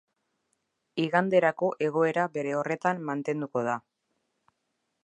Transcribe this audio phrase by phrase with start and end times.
[1.03, 3.79] Iganderako egoera bere horretan mantenduko da.